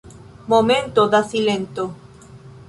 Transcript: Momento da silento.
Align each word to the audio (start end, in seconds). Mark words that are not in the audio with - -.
Momento 0.51 1.01
da 1.13 1.21
silento. 1.31 1.83